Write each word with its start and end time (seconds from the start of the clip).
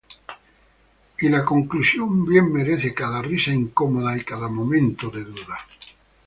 Y 1.19 1.29
la 1.29 1.45
conclusión 1.45 2.25
bien 2.25 2.51
merece 2.51 2.91
cada 2.91 3.21
risa 3.21 3.51
incómoda 3.51 4.17
y 4.17 4.23
cada 4.25 4.47
momento 4.47 5.09
de 5.11 5.25
duda". 5.25 5.59